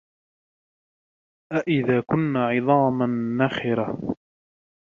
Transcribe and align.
أإذا 1.51 2.01
كنا 2.07 2.47
عظاما 2.47 3.05
نخرة 3.45 4.15